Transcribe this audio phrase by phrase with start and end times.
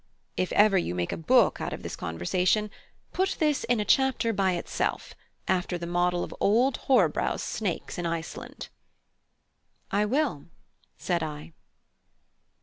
[0.35, 2.71] If ever you make a book out of this conversation,
[3.13, 5.13] put this in a chapter by itself,
[5.47, 8.69] after the model of old Horrebow's Snakes in Iceland."
[9.91, 10.45] "I will,"
[10.97, 11.53] said I.